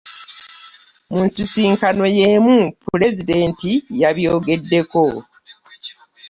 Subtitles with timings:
[1.11, 5.03] Mu nsisinkano y'emu pulezidenti yabyogeddeko.